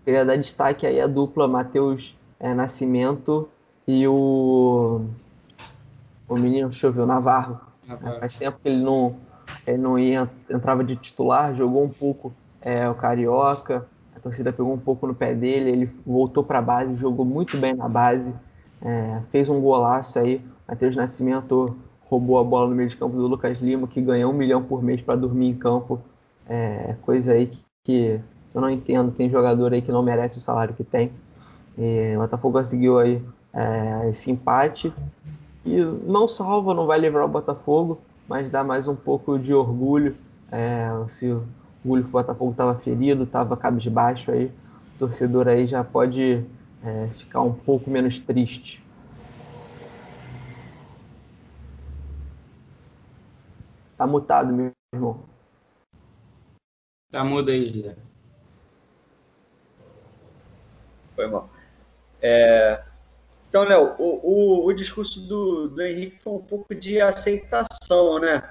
[0.05, 3.49] Queria dar destaque aí à dupla Matheus é, Nascimento
[3.87, 5.03] e o,
[6.29, 9.17] o menino, deixa eu ver, o Navarro é, faz tempo que ele não,
[9.67, 14.73] ele não ia, entrava de titular, jogou um pouco é, o Carioca, a torcida pegou
[14.73, 18.33] um pouco no pé dele, ele voltou para a base, jogou muito bem na base,
[18.83, 20.41] é, fez um golaço aí.
[20.67, 21.77] Matheus Nascimento
[22.09, 24.83] roubou a bola no meio de campo do Lucas Lima, que ganhou um milhão por
[24.83, 26.01] mês para dormir em campo.
[26.49, 28.21] É, coisa aí que, que,
[28.55, 29.13] eu não entendo.
[29.13, 31.13] Tem jogador aí que não merece o salário que tem.
[31.77, 33.23] E o Botafogo conseguiu aí
[33.55, 34.93] é, esse empate
[35.65, 40.17] e não salva, não vai livrar o Botafogo, mas dá mais um pouco de orgulho.
[40.51, 41.47] É, se o
[41.83, 44.47] orgulho que o Botafogo estava ferido, estava cabisbaixo aí,
[44.95, 46.45] o torcedor aí já pode
[46.85, 48.85] é, ficar um pouco menos triste.
[53.97, 55.21] Tá mutado, meu irmão.
[57.11, 57.97] Tá mudo aí, José.
[61.15, 61.49] Foi mal.
[62.21, 62.83] É,
[63.55, 68.43] então, Léo, o, o, o, discurso do, do Henrique foi um pouco de aceitação, né,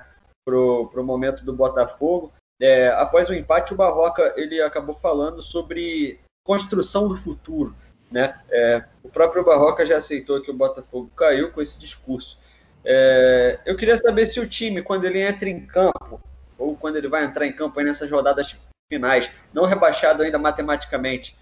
[0.46, 2.32] pro, pro momento do Botafogo.
[2.58, 7.76] É, após o empate, o Barroca ele acabou falando sobre construção do futuro,
[8.10, 8.40] né?
[8.50, 12.40] É, o próprio Barroca já aceitou que o Botafogo caiu com esse discurso.
[12.86, 16.22] É, eu queria saber se o time, quando ele entra em campo,
[16.58, 18.56] ou quando ele vai entrar em campo nessas rodadas
[18.88, 21.36] finais, não rebaixado ainda matematicamente,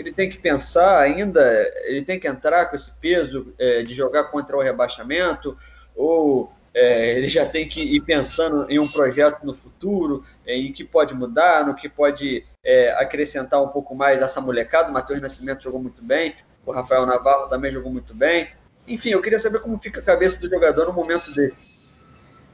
[0.00, 1.42] ele tem que pensar ainda,
[1.84, 5.56] ele tem que entrar com esse peso é, de jogar contra o rebaixamento,
[5.94, 10.72] ou é, ele já tem que ir pensando em um projeto no futuro, é, em
[10.72, 14.88] que pode mudar, no que pode é, acrescentar um pouco mais essa molecada.
[14.88, 16.34] O Matheus Nascimento jogou muito bem,
[16.64, 18.48] o Rafael Navarro também jogou muito bem.
[18.86, 21.70] Enfim, eu queria saber como fica a cabeça do jogador no momento desse.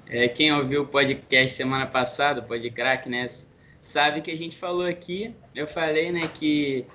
[0.09, 3.27] É, quem ouviu o podcast semana passada, o podcast, né,
[3.83, 6.87] sabe que a gente falou aqui, eu falei, né, que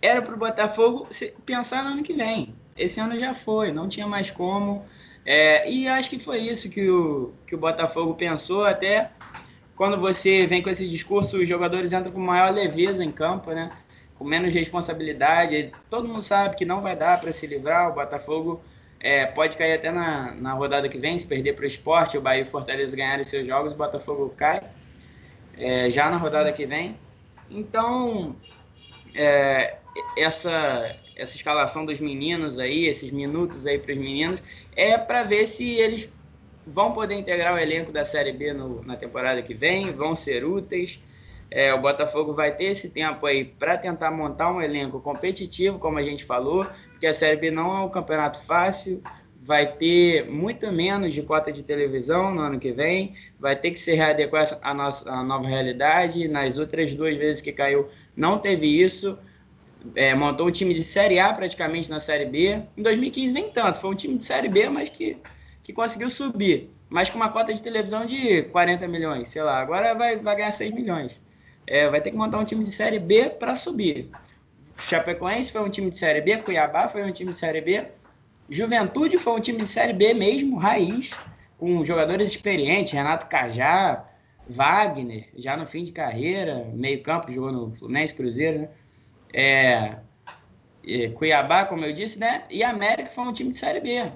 [0.00, 1.08] era para o Botafogo
[1.44, 2.54] pensar no ano que vem.
[2.76, 4.84] Esse ano já foi, não tinha mais como.
[5.24, 9.10] É, e acho que foi isso que o, que o Botafogo pensou, até
[9.76, 13.70] quando você vem com esse discurso, os jogadores entram com maior leveza em campo, né?
[14.16, 15.72] Com menos responsabilidade.
[15.90, 17.90] Todo mundo sabe que não vai dar para se livrar.
[17.90, 18.60] O Botafogo
[19.00, 22.20] é, pode cair até na, na rodada que vem, se perder para o esporte, o
[22.20, 24.62] Bahia e o Fortaleza ganharem seus jogos, o Botafogo cai
[25.56, 26.96] é, já na rodada que vem.
[27.50, 28.36] Então,
[29.14, 29.76] é,
[30.16, 34.42] essa, essa escalação dos meninos aí, esses minutos aí para os meninos,
[34.76, 36.08] é para ver se eles
[36.66, 40.44] vão poder integrar o elenco da Série B no, na temporada que vem, vão ser
[40.44, 41.02] úteis.
[41.50, 45.98] É, o Botafogo vai ter esse tempo aí para tentar montar um elenco competitivo, como
[45.98, 49.02] a gente falou, porque a Série B não é um campeonato fácil,
[49.48, 53.80] vai ter muito menos de cota de televisão no ano que vem, vai ter que
[53.80, 56.28] se readequar à nossa à nova realidade.
[56.28, 57.88] Nas outras duas vezes que caiu,
[58.18, 59.16] não teve isso.
[59.94, 62.62] É, montou um time de Série A praticamente na Série B.
[62.76, 65.16] Em 2015 nem tanto, foi um time de Série B, mas que,
[65.62, 66.70] que conseguiu subir.
[66.90, 69.60] Mas com uma cota de televisão de 40 milhões, sei lá.
[69.60, 71.20] Agora vai, vai ganhar 6 milhões.
[71.64, 74.10] É, vai ter que montar um time de Série B para subir.
[74.76, 77.84] Chapecoense foi um time de Série B, Cuiabá foi um time de Série B,
[78.48, 81.10] Juventude foi um time de Série B mesmo, raiz,
[81.58, 84.07] com jogadores experientes, Renato Cajá,
[84.48, 88.68] Wagner, já no fim de carreira, meio campo, jogou no Fluminense, Cruzeiro, né?
[89.32, 89.98] É,
[91.14, 92.44] Cuiabá, como eu disse, né?
[92.50, 94.10] E América foi um time de Série B.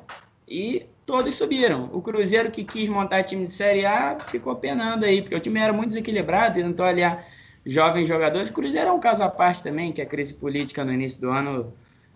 [0.49, 1.91] E todos subiram.
[1.93, 5.61] O Cruzeiro que quis montar time de Série A ficou penando aí, porque o time
[5.61, 7.27] era muito desequilibrado, tentou aliar
[7.65, 8.49] jovens jogadores.
[8.51, 11.31] O Cruzeiro é um caso à parte também, que a crise política no início do
[11.31, 11.73] ano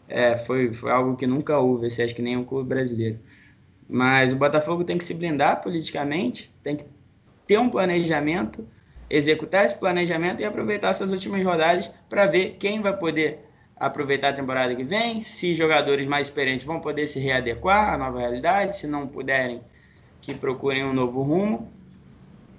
[0.08, 3.18] é, foi, foi algo que nunca houve, assim, acho que nenhum clube brasileiro.
[3.88, 6.84] Mas o Botafogo tem que se blindar politicamente, tem que
[7.46, 8.66] ter um planejamento,
[9.08, 13.40] executar esse planejamento e aproveitar essas últimas rodadas para ver quem vai poder
[13.78, 18.18] aproveitar a temporada que vem, se jogadores mais experientes vão poder se readequar à nova
[18.18, 19.60] realidade, se não puderem,
[20.20, 21.70] que procurem um novo rumo.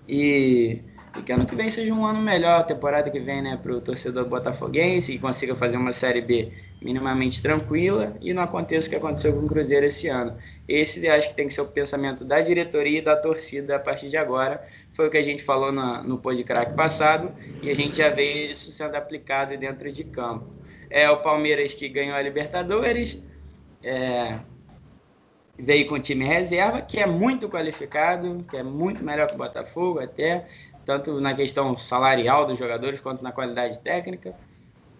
[0.07, 0.81] E
[1.17, 3.73] e que ano que vem seja um ano melhor, a temporada que vem, né, para
[3.73, 8.89] o torcedor botafoguense, e consiga fazer uma Série B minimamente tranquila e não aconteça o
[8.89, 10.37] que aconteceu com o Cruzeiro esse ano.
[10.67, 14.09] Esse acho que tem que ser o pensamento da diretoria e da torcida a partir
[14.09, 14.65] de agora.
[14.93, 18.51] Foi o que a gente falou no, no Podcrack passado e a gente já vê
[18.51, 20.45] isso sendo aplicado dentro de campo.
[20.89, 23.21] É o Palmeiras que ganhou a Libertadores,
[23.83, 24.39] é,
[25.57, 29.37] veio com o time reserva, que é muito qualificado, que é muito melhor que o
[29.37, 30.47] Botafogo até,
[30.85, 34.35] tanto na questão salarial dos jogadores quanto na qualidade técnica.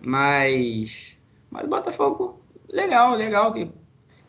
[0.02, 1.17] Mas,
[1.58, 2.40] mas o Botafogo,
[2.70, 3.72] legal, legal, que,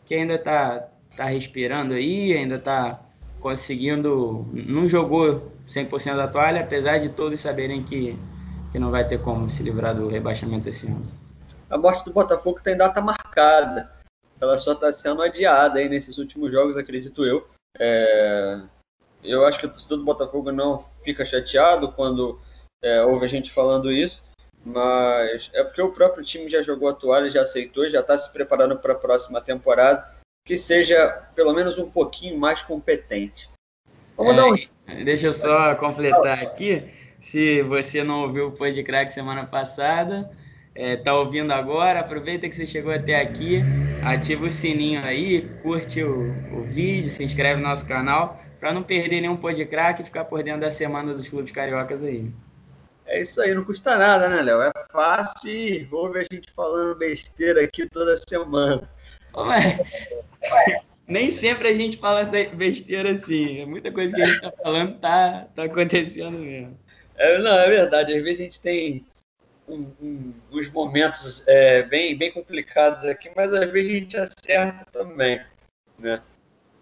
[0.03, 2.99] que ainda está tá respirando aí, ainda está
[3.39, 4.47] conseguindo.
[4.51, 8.17] Não jogou 100% da toalha, apesar de todos saberem que,
[8.71, 11.05] que não vai ter como se livrar do rebaixamento esse ano.
[11.69, 13.91] A morte do Botafogo tem data marcada.
[14.41, 17.47] Ela só está sendo adiada aí nesses últimos jogos, acredito eu.
[17.77, 18.59] É,
[19.23, 22.39] eu acho que o torcedor do Botafogo não fica chateado quando
[22.83, 24.23] é, ouve a gente falando isso,
[24.65, 28.31] mas é porque o próprio time já jogou a toalha, já aceitou, já está se
[28.31, 30.05] preparando para a próxima temporada,
[30.45, 33.49] que seja pelo menos um pouquinho mais competente.
[34.17, 35.03] Vamos é, dar um...
[35.03, 36.83] Deixa eu só completar aqui.
[37.19, 40.29] Se você não ouviu o Pod Crack semana passada,
[40.73, 43.61] é, tá ouvindo agora, aproveita que você chegou até aqui,
[44.03, 48.83] ativa o sininho aí, curte o, o vídeo, se inscreve no nosso canal para não
[48.83, 52.31] perder nenhum pó de craque e ficar por dentro da semana dos clubes cariocas aí.
[53.09, 54.61] É isso aí, não custa nada, né, Léo?
[54.61, 58.87] É fácil e ouve a gente falando besteira aqui toda semana.
[59.35, 59.79] Ué,
[61.07, 63.65] nem sempre a gente fala besteira assim.
[63.65, 66.77] Muita coisa que a gente tá falando tá, tá acontecendo mesmo.
[67.15, 68.15] É, não, é verdade.
[68.15, 69.05] Às vezes a gente tem
[69.67, 74.85] um, um, uns momentos é, bem, bem complicados aqui, mas às vezes a gente acerta
[74.91, 75.41] também,
[75.97, 76.21] né?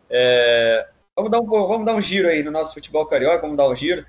[0.10, 0.88] É,
[1.18, 3.76] Vamos dar um, vamos dar um giro aí no nosso futebol carioca, vamos dar um
[3.76, 4.06] giro.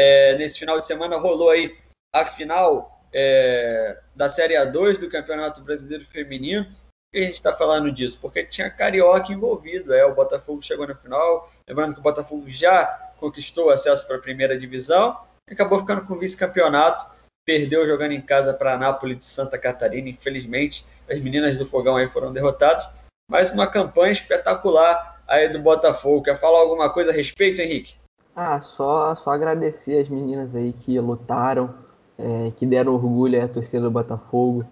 [0.00, 1.76] É, nesse final de semana rolou aí
[2.14, 6.66] a final é, da Série A2 do Campeonato Brasileiro Feminino.
[6.66, 8.16] Por que a gente está falando disso?
[8.20, 9.92] Porque tinha carioca envolvido.
[9.92, 11.50] É, o Botafogo chegou na final.
[11.68, 12.86] Lembrando que o Botafogo já
[13.18, 15.18] conquistou acesso para a primeira divisão.
[15.50, 17.04] Acabou ficando com vice-campeonato.
[17.44, 20.08] Perdeu jogando em casa para a Nápoles de Santa Catarina.
[20.08, 22.88] Infelizmente, as meninas do Fogão aí foram derrotadas.
[23.28, 26.22] Mas uma campanha espetacular aí do Botafogo.
[26.22, 27.97] Quer falar alguma coisa a respeito, Henrique?
[28.40, 31.74] Ah, só, só agradecer as meninas aí que lutaram,
[32.16, 34.64] é, que deram orgulho à torcida do Botafogo,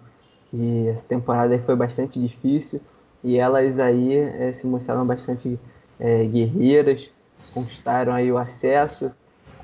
[0.49, 2.79] que essa temporada aí foi bastante difícil
[3.21, 5.59] e elas aí é, se mostraram bastante
[5.99, 7.11] é, guerreiras,
[7.53, 9.11] conquistaram aí o acesso.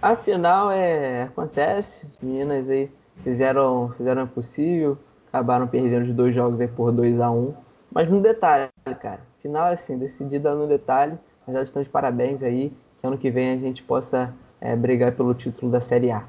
[0.02, 2.92] Afinal, é, acontece, as meninas aí
[3.24, 4.98] fizeram, fizeram o possível,
[5.30, 7.54] acabaram perdendo os dois jogos aí por 2 a 1 um,
[7.90, 8.68] mas no detalhe,
[9.00, 12.74] cara, final, assim, decidida no detalhe, mas elas estão de parabéns aí.
[13.04, 16.26] Que ano que vem a gente possa é, brigar pelo título da Série A.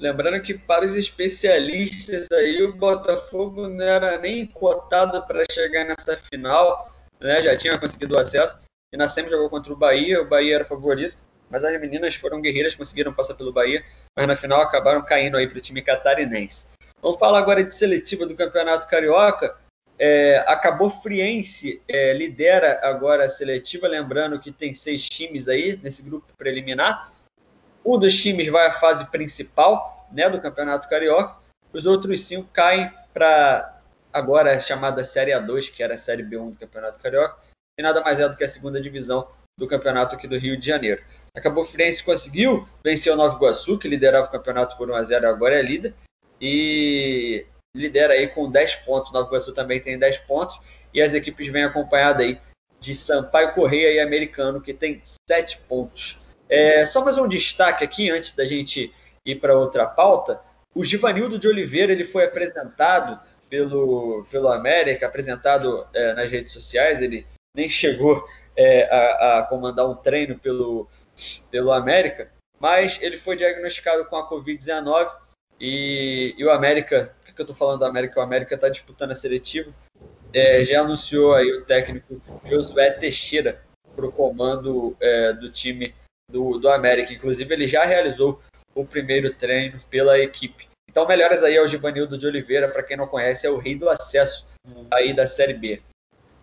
[0.00, 6.16] Lembrando que para os especialistas aí, o Botafogo não era nem cotado para chegar nessa
[6.16, 7.40] final, né?
[7.40, 8.60] já tinha conseguido o acesso.
[8.92, 11.16] E na SEMI jogou contra o Bahia, o Bahia era favorito,
[11.48, 13.84] mas as meninas foram guerreiras, conseguiram passar pelo Bahia,
[14.16, 16.66] mas na final acabaram caindo aí para o time catarinense.
[17.00, 19.56] Vamos falar agora de seletiva do Campeonato Carioca.
[20.04, 25.78] É, a Cabo Friense é, lidera agora a seletiva, lembrando que tem seis times aí
[25.80, 27.12] nesse grupo preliminar.
[27.86, 31.36] Um dos times vai à fase principal né, do Campeonato Carioca,
[31.72, 33.80] os outros cinco caem para
[34.12, 37.36] agora a chamada Série A2, que era a Série B1 do Campeonato Carioca,
[37.78, 40.66] e nada mais é do que a segunda divisão do campeonato aqui do Rio de
[40.66, 41.00] Janeiro.
[41.32, 45.02] A Cabo Friense conseguiu vencer o Nova Iguaçu, que liderava o campeonato por 1 a
[45.04, 45.94] 0 agora é líder,
[46.40, 49.10] e lidera aí com 10 pontos.
[49.10, 50.60] O Nova Iguaçu também tem 10 pontos,
[50.92, 52.40] e as equipes vêm acompanhadas aí
[52.78, 56.20] de Sampaio Correia e Americano, que tem 7 pontos.
[56.48, 58.92] É, só mais um destaque aqui, antes da gente
[59.24, 60.40] ir para outra pauta.
[60.74, 67.00] O Givanildo de Oliveira ele foi apresentado pelo, pelo América, apresentado é, nas redes sociais,
[67.02, 70.88] ele nem chegou é, a, a, comandar um treino pelo,
[71.50, 75.10] pelo América, mas ele foi diagnosticado com a Covid-19
[75.60, 78.20] e, e, o América, por que eu estou falando do América?
[78.20, 79.72] O América está disputando a seletiva,
[80.34, 83.62] é, já anunciou aí o técnico Josué Teixeira
[83.94, 85.94] para o comando é, do time
[86.30, 87.12] do, do América.
[87.12, 88.40] Inclusive, ele já realizou
[88.74, 90.68] o primeiro treino pela equipe.
[90.88, 93.88] Então, melhoras aí ao Givanildo de Oliveira, para quem não conhece, é o rei do
[93.88, 94.46] acesso
[94.90, 95.82] aí da Série B.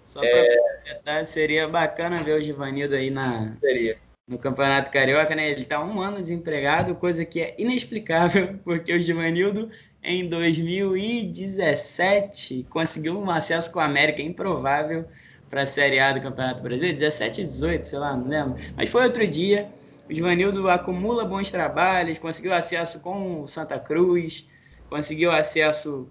[0.05, 1.23] Só para é...
[1.23, 3.97] seria bacana ver o Givanildo aí na, seria.
[4.29, 5.49] No Campeonato Carioca, né?
[5.49, 9.71] Ele está um ano desempregado, coisa que é inexplicável, porque o Givanildo,
[10.03, 15.05] em 2017, conseguiu um acesso com a América improvável
[15.49, 18.55] para a Série A do Campeonato Brasileiro, 17 e 18, sei lá, não lembro.
[18.77, 19.67] Mas foi outro dia.
[20.07, 24.45] O Givanildo acumula bons trabalhos, conseguiu acesso com o Santa Cruz,
[24.89, 26.07] conseguiu acesso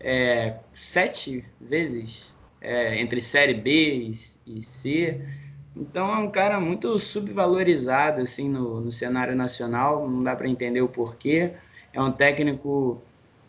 [0.00, 4.12] é, sete vezes é, entre Série B
[4.46, 5.20] e, C.
[5.76, 10.80] Então é um cara muito subvalorizado assim no, no cenário nacional, não dá para entender
[10.80, 11.52] o porquê.
[11.92, 13.02] É um técnico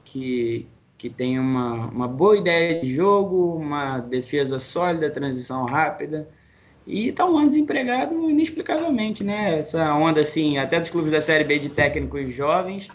[0.03, 6.27] que, que tem uma, uma boa ideia de jogo, uma defesa sólida, transição rápida.
[6.85, 9.59] E tá um ano desempregado inexplicavelmente, né?
[9.59, 12.87] Essa onda, assim, até dos clubes da Série B de técnicos jovens,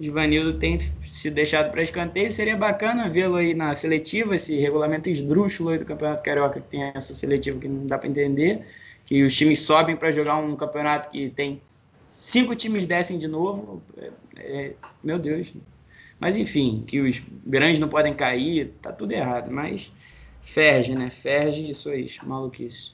[0.00, 2.30] Givanildo tem sido deixado para escanteio.
[2.30, 6.92] Seria bacana vê-lo aí na seletiva, esse regulamento esdrúxulo aí do Campeonato Carioca, que tem
[6.94, 8.66] essa seletiva que não dá para entender,
[9.04, 11.60] que os times sobem para jogar um campeonato que tem
[12.08, 13.82] cinco times descem de novo.
[13.96, 15.52] É, é, meu Deus.
[16.18, 19.50] Mas enfim, que os grandes não podem cair, tá tudo errado.
[19.50, 19.92] Mas
[20.42, 21.10] ferge, né?
[21.10, 22.92] Ferge isso aí, maluquice.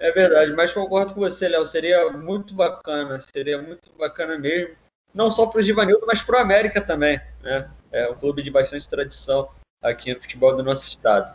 [0.00, 1.66] É verdade, mas concordo com você, Léo.
[1.66, 4.74] Seria muito bacana, seria muito bacana mesmo.
[5.12, 7.20] Não só para o Givanildo, mas para o América também.
[7.42, 7.70] Né?
[7.90, 9.48] É um clube de bastante tradição
[9.82, 11.34] aqui no futebol do nosso estado.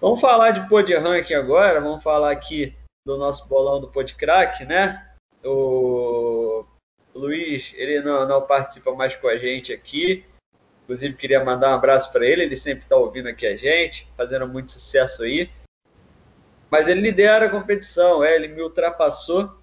[0.00, 5.10] Vamos falar de Pod Ranking agora, vamos falar aqui do nosso bolão do Podcrack, né?
[5.42, 6.66] O
[7.14, 10.24] Luiz, ele não, não participa mais com a gente aqui.
[10.84, 14.46] Inclusive, queria mandar um abraço para ele, ele sempre está ouvindo aqui a gente, fazendo
[14.46, 15.50] muito sucesso aí.
[16.70, 19.56] Mas ele lidera a competição, é, ele me ultrapassou.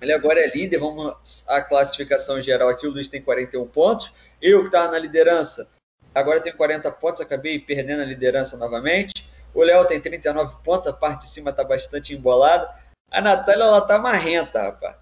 [0.00, 2.86] Ele agora é líder, vamos à classificação geral aqui.
[2.86, 4.12] O Luiz tem 41 pontos.
[4.40, 5.70] Eu que estava na liderança,
[6.14, 9.28] agora tenho 40 pontos, acabei perdendo a liderança novamente.
[9.52, 12.70] O Léo tem 39 pontos, a parte de cima está bastante embolada.
[13.10, 14.96] A Natália, ela tá marrenta, rapaz.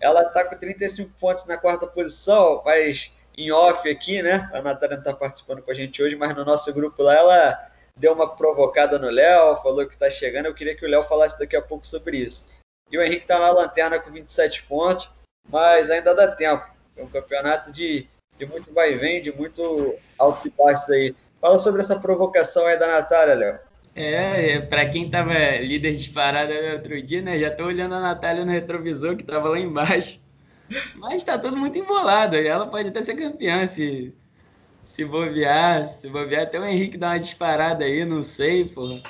[0.00, 4.50] Ela tá com 35 pontos na quarta posição, mas em off aqui, né?
[4.52, 7.70] A Natália não está participando com a gente hoje, mas no nosso grupo lá, ela
[7.96, 10.46] deu uma provocada no Léo, falou que está chegando.
[10.46, 12.46] Eu queria que o Léo falasse daqui a pouco sobre isso.
[12.92, 15.08] E o Henrique está na lanterna com 27 pontos,
[15.50, 16.62] mas ainda dá tempo.
[16.94, 18.06] É um campeonato de,
[18.38, 21.14] de muito vai e vem, de muito altos e baixos aí.
[21.40, 23.58] Fala sobre essa provocação aí da Natália, Léo.
[23.94, 27.38] É, é para quem tava líder disparado outro dia, né?
[27.38, 30.20] Já tô olhando a Natália no retrovisor que tava lá embaixo.
[30.96, 32.36] Mas tá tudo muito embolado.
[32.36, 34.14] Ela pode até ser campeã se,
[34.84, 39.02] se bobear, se bobear, até o Henrique dá uma disparada aí, não sei, porra.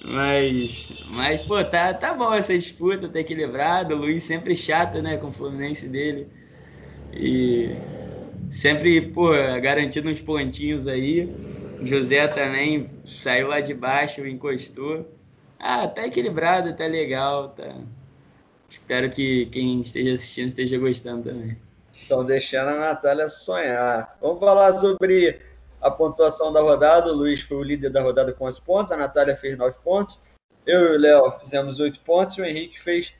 [0.00, 3.94] Mas, mas pô, tá, tá bom essa disputa, tá equilibrado.
[3.94, 6.28] O Luiz sempre chato, né, com o Fluminense dele.
[7.12, 7.82] E
[8.50, 9.30] sempre, pô,
[9.62, 11.36] garantindo uns pontinhos aí.
[11.80, 15.06] José também saiu lá de baixo, encostou.
[15.58, 17.76] Ah, tá equilibrado, tá legal, tá.
[18.68, 21.56] Espero que quem esteja assistindo esteja gostando também.
[22.02, 24.16] Estão deixando a Natália sonhar.
[24.20, 25.40] Vamos falar sobre
[25.80, 27.10] a pontuação da rodada.
[27.10, 30.20] O Luiz foi o líder da rodada com 11 pontos, a Natália fez 9 pontos.
[30.66, 33.14] Eu e o Léo fizemos 8 pontos e o Henrique fez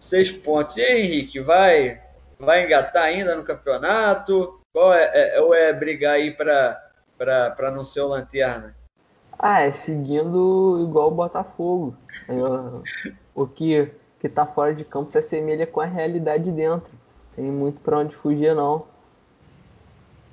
[0.00, 0.76] 6 pontos.
[0.76, 2.00] E aí, Henrique, vai
[2.38, 4.60] vai engatar ainda no campeonato?
[4.72, 8.74] Qual é, é, ou é brigar aí para não ser o lanterna?
[9.38, 11.94] Ah, é seguindo igual o Botafogo.
[13.34, 16.90] o que, que tá fora de campo se assemelha com a realidade dentro.
[17.34, 18.86] Tem muito para onde fugir, não.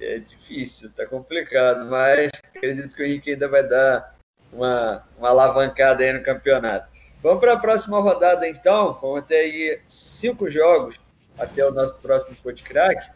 [0.03, 4.15] É difícil, tá complicado, mas acredito que o Henrique ainda vai dar
[4.51, 6.87] uma, uma alavancada aí no campeonato.
[7.21, 8.99] Vamos para a próxima rodada, então.
[9.01, 10.99] Vamos ter aí cinco jogos
[11.37, 13.09] até o nosso próximo podcast.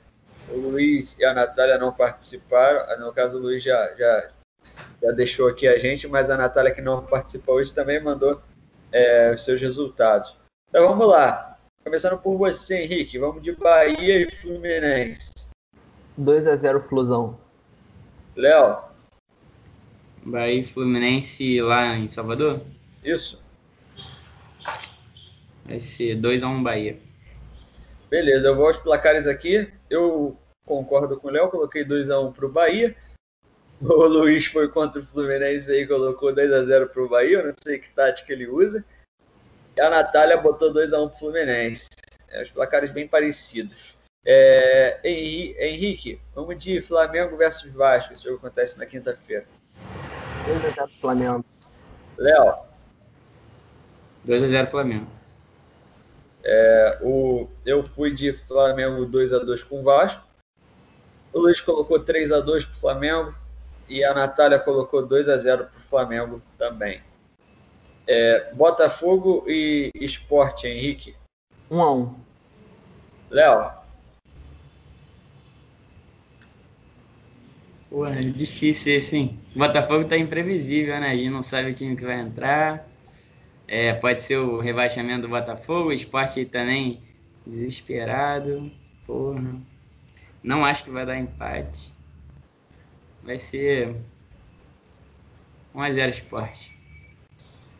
[0.49, 2.97] O Luiz e a Natália não participaram.
[2.99, 4.29] No caso, o Luiz já, já,
[5.03, 8.41] já deixou aqui a gente, mas a Natália, que não participou hoje, também mandou
[8.93, 10.37] é, os seus resultados.
[10.69, 11.57] Então vamos lá.
[11.83, 13.17] Começando por você, Henrique.
[13.17, 15.46] Vamos de Bahia e Fluminense.
[16.17, 17.39] 2 a 0 Flusão.
[18.35, 18.77] Léo.
[20.25, 22.61] Bahia e Fluminense lá em Salvador?
[23.03, 23.41] Isso.
[25.65, 26.97] Vai ser 2x1 Bahia.
[28.09, 29.71] Beleza, eu vou aos placares aqui.
[29.89, 32.95] Eu concordo com o Léo, coloquei 2x1 para o Bahia.
[33.79, 37.37] O Luiz foi contra o Fluminense e colocou 2x0 para o Bahia.
[37.37, 38.83] Eu não sei que tática ele usa.
[39.75, 41.87] E a Natália botou 2x1 para o Fluminense.
[42.27, 43.96] É, os placares bem parecidos.
[44.29, 48.13] É, Henrique, vamos de Flamengo versus Vasco.
[48.13, 49.45] Esse jogo acontece na quinta-feira.
[50.45, 51.45] 2x0 Flamengo.
[52.17, 52.55] Léo.
[54.27, 55.07] 2x0 Flamengo.
[56.43, 60.21] É, o, eu fui de Flamengo 2 a 2 com o Vasco.
[61.31, 63.35] O Luiz colocou 3 a 2 para o Flamengo.
[63.87, 67.01] E a Natália colocou 2 a 0 para o Flamengo também.
[68.05, 71.15] É, Botafogo e Esporte, Henrique.
[71.71, 72.15] 1 a 1
[73.29, 73.86] Léo.
[77.89, 79.39] Pô, é difícil esse, hein?
[79.55, 81.11] O Botafogo tá imprevisível, né?
[81.11, 82.85] A gente não sabe o time que vai entrar.
[83.65, 87.01] É, pode ser o rebaixamento do Botafogo, o esporte também
[87.45, 88.69] desesperado.
[89.05, 89.55] Porra.
[90.43, 91.93] Não acho que vai dar empate.
[93.23, 93.95] Vai ser
[95.73, 96.77] 1x0 esporte.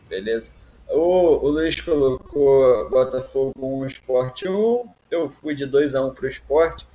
[0.08, 0.54] Beleza.
[0.88, 4.88] O, o Luiz colocou Botafogo 1, Esporte 1.
[5.10, 6.86] Eu fui de 2x1 para o esporte.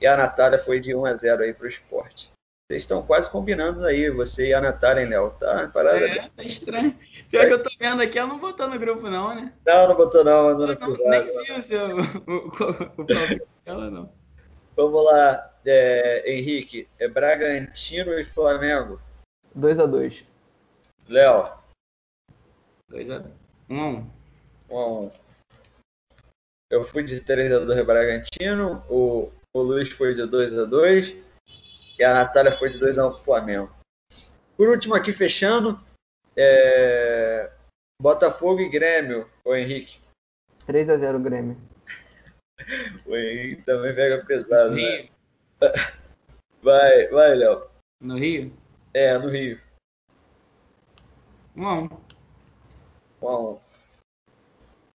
[0.00, 2.33] E a Natália foi de 1x0 aí para o esporte.
[2.74, 5.30] Vocês estão quase combinando aí, você e a Natália, hein, Léo?
[5.38, 6.06] Tá parada.
[6.06, 6.98] É, tá estranho.
[7.30, 7.46] Pior é.
[7.46, 9.52] que eu tô vendo aqui, ela não botou no grupo, não, né?
[9.64, 10.42] Não, não botou, não.
[10.42, 11.96] Mandou não, não nem vi o seu.
[11.96, 13.06] O, o, o,
[13.64, 14.12] ela não.
[14.74, 16.88] Vamos lá, é, Henrique.
[16.98, 19.00] É Bragantino e Flamengo.
[19.56, 20.24] 2x2.
[21.08, 21.52] Léo.
[22.90, 23.24] 2x1.
[23.70, 24.04] 1x1.
[24.68, 25.12] 1x1.
[26.72, 28.84] Eu fui de 3x2 Bragantino.
[28.90, 31.22] O, o Luiz foi de 2x2.
[31.98, 33.72] E a Natália foi de 2x1 para o Flamengo.
[34.56, 35.80] Por último, aqui fechando,
[36.36, 37.50] é...
[38.00, 40.00] Botafogo e Grêmio, o Henrique.
[40.66, 41.56] 3x0 Grêmio.
[43.06, 44.70] o Henrique também pega pesado.
[44.70, 44.82] No né?
[44.82, 45.08] Rio.
[46.62, 47.68] Vai, vai, Léo.
[48.00, 48.50] No Rio?
[48.94, 49.60] É, no Rio.
[51.54, 52.00] 1x1.
[53.20, 53.63] 1x1.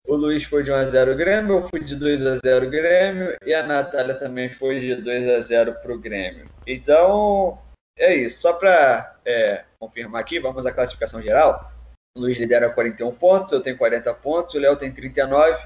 [0.07, 4.47] O Luiz foi de 1x0 Grêmio, eu fui de 2x0 Grêmio e a Natália também
[4.47, 6.49] foi de 2x0 para o Grêmio.
[6.65, 7.59] Então,
[7.97, 8.41] é isso.
[8.41, 11.73] Só para é, confirmar aqui, vamos à classificação geral.
[12.15, 15.61] O Luiz lidera 41 pontos, eu tenho 40 pontos, o Léo tem 39,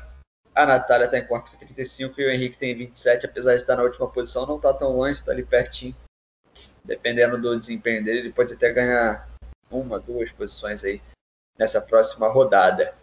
[0.56, 3.76] a Natália está em quarto com 35 e o Henrique tem 27, apesar de estar
[3.76, 5.96] na última posição, não está tão longe, está ali pertinho.
[6.84, 9.30] Dependendo do desempenho dele, ele pode até ganhar
[9.70, 11.00] uma, duas posições aí
[11.60, 13.00] nessa próxima rodada.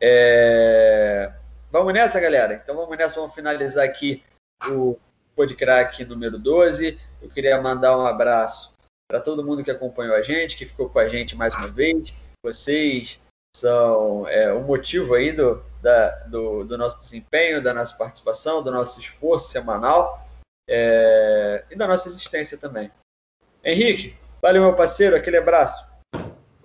[0.00, 1.32] É...
[1.70, 2.54] Vamos nessa, galera?
[2.54, 4.22] Então vamos nessa, vamos finalizar aqui
[4.68, 4.98] o
[5.34, 6.98] Podcrack número 12.
[7.20, 8.72] Eu queria mandar um abraço
[9.08, 12.12] para todo mundo que acompanhou a gente, que ficou com a gente mais uma vez.
[12.44, 13.20] Vocês
[13.56, 18.70] são é, o motivo aí do, da, do, do, nosso desempenho, da nossa participação, do
[18.70, 20.26] nosso esforço semanal
[20.68, 22.90] é, e da nossa existência também.
[23.64, 25.85] Henrique, valeu, meu parceiro, aquele abraço.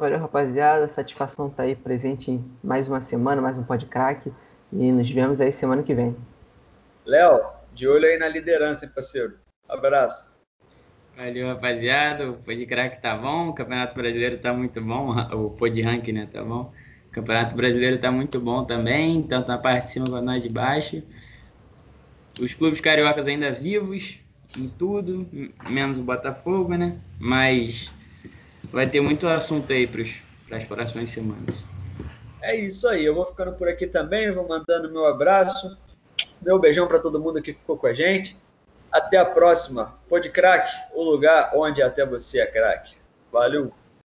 [0.01, 0.87] Valeu, rapaziada.
[0.87, 4.33] Satisfação tá aí presente em mais uma semana, mais um podcast.
[4.73, 6.17] E nos vemos aí semana que vem.
[7.05, 7.39] Léo,
[7.71, 9.35] de olho aí na liderança, hein, parceiro.
[9.69, 10.27] Abraço.
[11.15, 12.31] Valeu, rapaziada.
[12.31, 16.27] O Pod Crack tá bom, o Campeonato Brasileiro tá muito bom, o Pod Rank, né,
[16.33, 16.73] tá bom.
[17.07, 20.49] O Campeonato Brasileiro tá muito bom também, tanto na parte de cima quanto na de
[20.49, 21.03] baixo.
[22.39, 24.19] Os clubes cariocas ainda vivos
[24.57, 25.29] em tudo,
[25.69, 26.97] menos o Botafogo, né?
[27.19, 27.93] Mas
[28.71, 31.63] vai ter muito assunto aí para as próximas semanas.
[32.41, 35.77] É isso aí, eu vou ficando por aqui também, vou mandando meu abraço,
[36.41, 38.37] meu beijão para todo mundo que ficou com a gente.
[38.91, 39.97] Até a próxima.
[40.09, 42.95] Pode crack, o lugar onde até você é craque.
[43.31, 43.71] Valeu!